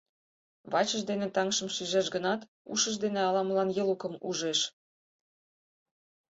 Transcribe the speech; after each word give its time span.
Вачыж 0.71 1.01
дене 1.09 1.27
таҥжым 1.35 1.69
шижеш 1.75 2.07
гынат, 2.15 2.41
ушыж 2.71 2.95
дене 3.03 3.19
ала-молан 3.29 3.69
Елукым 3.81 4.13
ужеш. 4.29 4.59